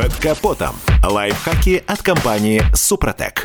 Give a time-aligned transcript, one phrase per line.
[0.00, 0.76] Под капотом.
[1.04, 3.42] Лайфхаки от компании «Супротек».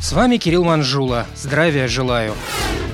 [0.00, 1.26] С вами Кирилл Манжула.
[1.36, 2.32] Здравия желаю.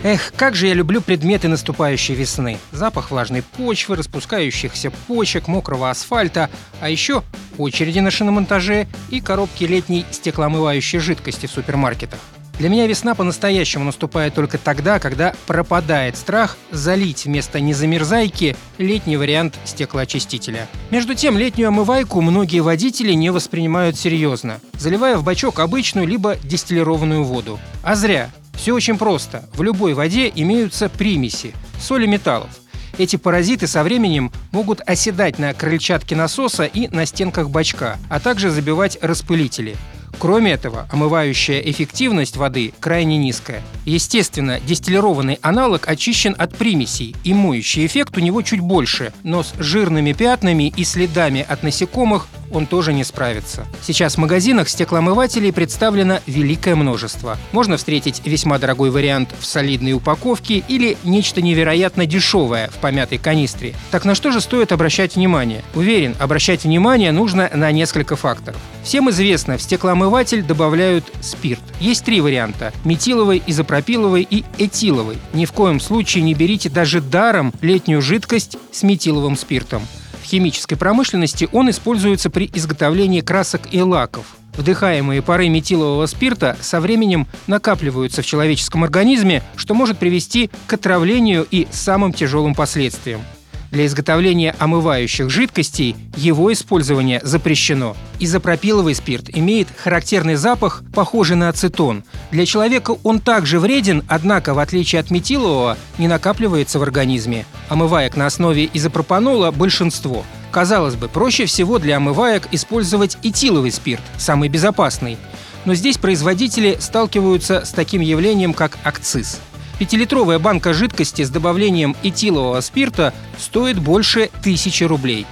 [0.02, 2.58] Эх, как же я люблю предметы наступающей весны.
[2.72, 6.50] Запах влажной почвы, распускающихся почек, мокрого асфальта,
[6.80, 7.22] а еще
[7.58, 12.18] очереди на шиномонтаже и коробки летней стеклоомывающей жидкости в супермаркетах.
[12.58, 19.58] Для меня весна по-настоящему наступает только тогда, когда пропадает страх залить вместо незамерзайки летний вариант
[19.64, 20.66] стеклоочистителя.
[20.90, 27.24] Между тем, летнюю омывайку многие водители не воспринимают серьезно, заливая в бачок обычную либо дистиллированную
[27.24, 27.58] воду.
[27.82, 28.30] А зря.
[28.54, 29.44] Все очень просто.
[29.52, 32.48] В любой воде имеются примеси, соли металлов.
[32.96, 38.48] Эти паразиты со временем могут оседать на крыльчатке насоса и на стенках бачка, а также
[38.50, 39.76] забивать распылители.
[40.18, 43.62] Кроме этого, омывающая эффективность воды крайне низкая.
[43.84, 49.52] Естественно, дистиллированный аналог очищен от примесей, и моющий эффект у него чуть больше, но с
[49.58, 53.66] жирными пятнами и следами от насекомых он тоже не справится.
[53.82, 57.38] Сейчас в магазинах стеклоомывателей представлено великое множество.
[57.52, 63.74] Можно встретить весьма дорогой вариант в солидной упаковке или нечто невероятно дешевое в помятой канистре.
[63.90, 65.62] Так на что же стоит обращать внимание?
[65.74, 68.60] Уверен, обращать внимание нужно на несколько факторов.
[68.82, 71.60] Всем известно, в стеклоомыватель добавляют спирт.
[71.80, 75.18] Есть три варианта– метиловый, изопропиловый и этиловый.
[75.32, 79.82] Ни в коем случае не берите даже даром летнюю жидкость с метиловым спиртом.
[80.26, 84.36] Химической промышленности он используется при изготовлении красок и лаков.
[84.56, 91.46] Вдыхаемые пары метилового спирта со временем накапливаются в человеческом организме, что может привести к отравлению
[91.48, 93.20] и самым тяжелым последствиям.
[93.70, 97.96] Для изготовления омывающих жидкостей его использование запрещено.
[98.20, 102.04] Изопропиловый спирт имеет характерный запах, похожий на ацетон.
[102.30, 107.44] Для человека он также вреден, однако, в отличие от метилового, не накапливается в организме.
[107.68, 110.24] Омываек на основе изопропанола большинство.
[110.52, 115.18] Казалось бы, проще всего для омываек использовать этиловый спирт, самый безопасный.
[115.64, 119.40] Но здесь производители сталкиваются с таким явлением, как акциз.
[119.78, 125.26] Пятилитровая банка жидкости с добавлением этилового спирта стоит больше тысячи рублей.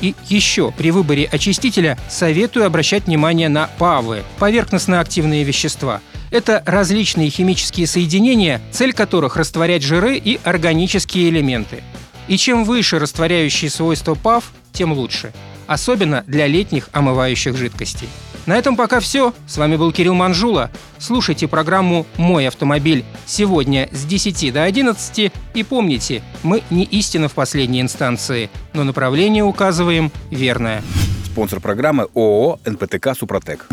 [0.00, 6.00] И еще при выборе очистителя советую обращать внимание на ПАВы– поверхностно-активные вещества.
[6.30, 11.82] Это различные химические соединения, цель которых– растворять жиры и органические элементы.
[12.28, 15.34] И чем выше растворяющие свойства ПАВ, тем лучше.
[15.66, 18.08] Особенно для летних омывающих жидкостей.
[18.46, 19.34] На этом пока все.
[19.46, 20.70] С вами был Кирилл Манжула.
[20.98, 25.32] Слушайте программу «Мой автомобиль» сегодня с 10 до 11.
[25.54, 30.82] И помните, мы не истина в последней инстанции, но направление указываем верное.
[31.24, 33.66] Спонсор программы ООО «НПТК Супротек».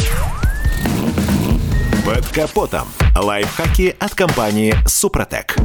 [2.05, 2.87] Под капотом.
[3.15, 5.55] Лайфхаки от компании «Супротек».